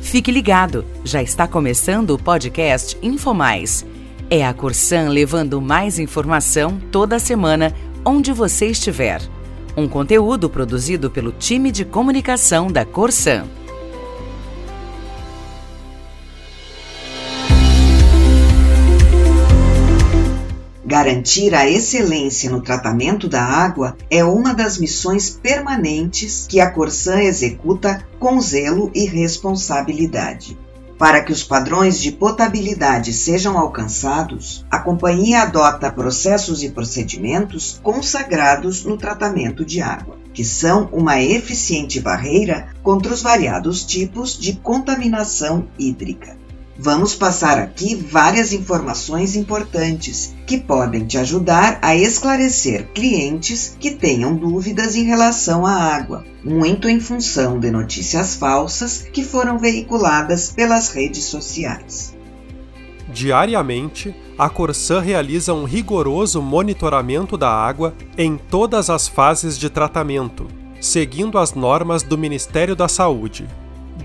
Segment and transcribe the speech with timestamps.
[0.00, 3.84] Fique ligado, já está começando o podcast InfoMais.
[4.30, 7.74] É a Corsan levando mais informação toda semana,
[8.04, 9.20] onde você estiver.
[9.76, 13.46] Um conteúdo produzido pelo time de comunicação da Corsan.
[20.90, 27.20] Garantir a excelência no tratamento da água é uma das missões permanentes que a Corsan
[27.20, 30.58] executa com zelo e responsabilidade.
[30.98, 38.82] Para que os padrões de potabilidade sejam alcançados, a companhia adota processos e procedimentos consagrados
[38.82, 45.68] no tratamento de água, que são uma eficiente barreira contra os variados tipos de contaminação
[45.78, 46.47] hídrica.
[46.80, 54.36] Vamos passar aqui várias informações importantes que podem te ajudar a esclarecer clientes que tenham
[54.36, 60.92] dúvidas em relação à água, muito em função de notícias falsas que foram veiculadas pelas
[60.92, 62.16] redes sociais.
[63.12, 70.46] Diariamente, a Corsan realiza um rigoroso monitoramento da água em todas as fases de tratamento,
[70.80, 73.48] seguindo as normas do Ministério da Saúde,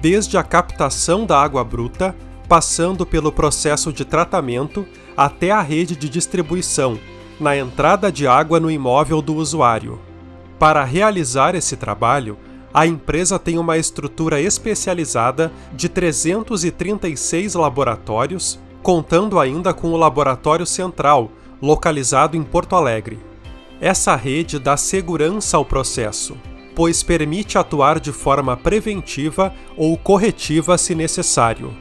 [0.01, 2.15] desde a captação da água bruta
[2.53, 4.85] passando pelo processo de tratamento
[5.17, 6.99] até a rede de distribuição,
[7.39, 9.99] na entrada de água no imóvel do usuário.
[10.59, 12.37] Para realizar esse trabalho,
[12.71, 21.31] a empresa tem uma estrutura especializada de 336 laboratórios, contando ainda com o Laboratório Central,
[21.59, 23.17] localizado em Porto Alegre.
[23.81, 26.37] Essa rede dá segurança ao processo,
[26.75, 31.73] pois permite atuar de forma preventiva ou corretiva se necessário.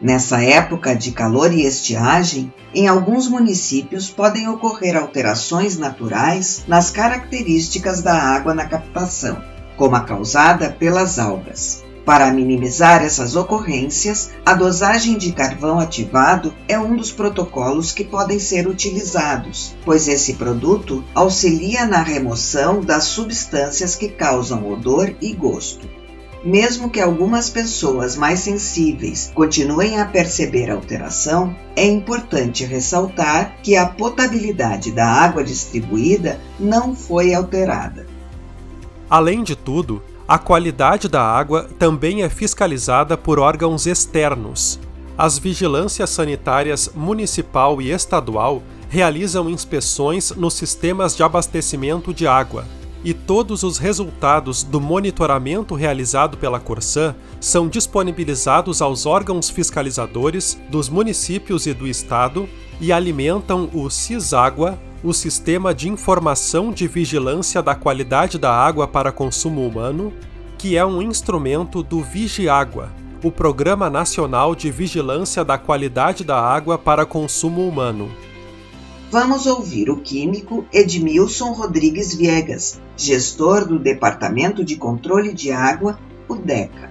[0.00, 8.02] Nessa época de calor e estiagem, em alguns municípios podem ocorrer alterações naturais nas características
[8.02, 9.42] da água na captação,
[9.76, 11.82] como a causada pelas algas.
[12.04, 18.38] Para minimizar essas ocorrências, a dosagem de carvão ativado é um dos protocolos que podem
[18.38, 25.95] ser utilizados, pois esse produto auxilia na remoção das substâncias que causam odor e gosto.
[26.46, 33.84] Mesmo que algumas pessoas mais sensíveis continuem a perceber alteração, é importante ressaltar que a
[33.84, 38.06] potabilidade da água distribuída não foi alterada.
[39.10, 44.78] Além de tudo, a qualidade da água também é fiscalizada por órgãos externos.
[45.18, 52.64] As vigilâncias sanitárias municipal e estadual realizam inspeções nos sistemas de abastecimento de água,
[53.06, 60.88] e todos os resultados do monitoramento realizado pela Corsan são disponibilizados aos órgãos fiscalizadores dos
[60.88, 62.48] municípios e do estado
[62.80, 69.12] e alimentam o CISÁGUA, o Sistema de Informação de Vigilância da Qualidade da Água para
[69.12, 70.12] Consumo Humano,
[70.58, 72.90] que é um instrumento do Vigiágua,
[73.22, 78.10] o Programa Nacional de Vigilância da Qualidade da Água para Consumo Humano.
[79.08, 85.96] Vamos ouvir o químico Edmilson Rodrigues Viegas, gestor do Departamento de Controle de Água,
[86.28, 86.90] o DECA.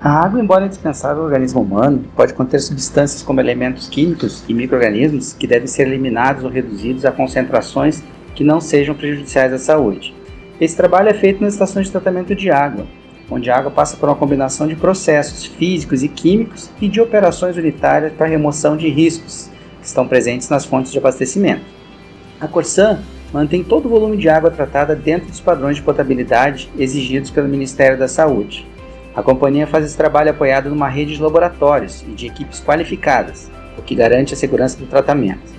[0.00, 5.34] A água, embora indispensável ao organismo humano, pode conter substâncias como elementos químicos e microrganismos
[5.34, 8.02] que devem ser eliminados ou reduzidos a concentrações
[8.34, 10.14] que não sejam prejudiciais à saúde.
[10.58, 12.86] Esse trabalho é feito nas estações de tratamento de água,
[13.30, 17.58] onde a água passa por uma combinação de processos físicos e químicos e de operações
[17.58, 19.51] unitárias para remoção de riscos,
[19.82, 21.64] que estão presentes nas fontes de abastecimento.
[22.40, 23.00] A Corsan
[23.32, 27.98] mantém todo o volume de água tratada dentro dos padrões de potabilidade exigidos pelo Ministério
[27.98, 28.66] da Saúde.
[29.14, 33.82] A companhia faz esse trabalho apoiado numa rede de laboratórios e de equipes qualificadas, o
[33.82, 35.52] que garante a segurança do tratamento.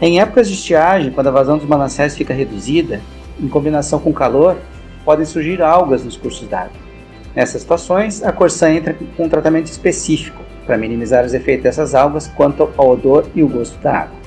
[0.00, 3.00] Em épocas de estiagem, quando a vazão dos mananciais fica reduzida,
[3.40, 4.56] em combinação com calor,
[5.04, 6.88] podem surgir algas nos cursos d'água.
[7.34, 12.28] Nessas situações, a Corsan entra com um tratamento específico, para minimizar os efeitos dessas algas
[12.28, 14.18] quanto ao odor e o gosto da água.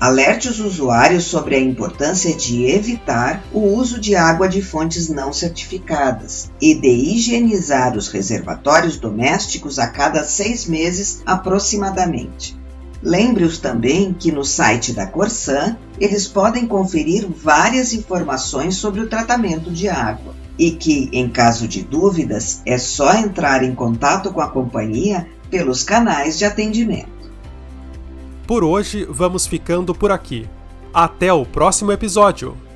[0.00, 5.32] Alerte os usuários sobre a importância de evitar o uso de água de fontes não
[5.32, 12.56] certificadas e de higienizar os reservatórios domésticos a cada seis meses aproximadamente.
[13.00, 19.70] Lembre-os também que no site da Corsan eles podem conferir várias informações sobre o tratamento
[19.70, 24.48] de água e que, em caso de dúvidas, é só entrar em contato com a
[24.48, 27.30] companhia pelos canais de atendimento.
[28.46, 30.48] Por hoje, vamos ficando por aqui.
[30.92, 32.67] Até o próximo episódio!